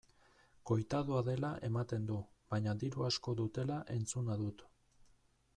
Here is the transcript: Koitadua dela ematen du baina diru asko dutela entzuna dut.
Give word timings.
Koitadua 0.69 1.19
dela 1.27 1.51
ematen 1.67 2.09
du 2.13 2.17
baina 2.55 2.75
diru 2.85 3.07
asko 3.11 3.37
dutela 3.43 3.81
entzuna 4.01 4.43
dut. 4.45 4.69